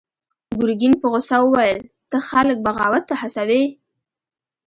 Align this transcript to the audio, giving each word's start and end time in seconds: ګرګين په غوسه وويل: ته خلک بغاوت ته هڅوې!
ګرګين 0.59 0.93
په 1.01 1.07
غوسه 1.11 1.37
وويل: 1.41 1.79
ته 2.09 2.17
خلک 2.29 2.57
بغاوت 2.65 3.03
ته 3.09 3.15
هڅوې! 3.21 3.63